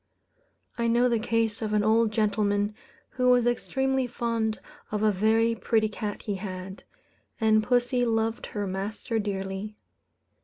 I 0.79 0.87
know 0.87 1.07
the 1.07 1.19
case 1.19 1.61
of 1.61 1.73
an 1.73 1.83
old 1.83 2.11
gentleman, 2.11 2.73
who 3.09 3.29
was 3.29 3.45
extremely 3.45 4.07
fond 4.07 4.59
of 4.91 5.03
a 5.03 5.11
very 5.11 5.53
pretty 5.53 5.89
cat 5.89 6.23
he 6.23 6.37
had; 6.41 6.81
and 7.39 7.61
pussy 7.61 8.03
loved 8.03 8.47
her 8.47 8.65
master 8.65 9.19
dearly. 9.19 9.75